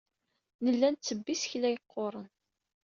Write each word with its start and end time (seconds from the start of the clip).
Nella 0.63 0.87
nettebbi 0.89 1.31
isekla 1.35 1.67
yeqquren. 1.71 2.27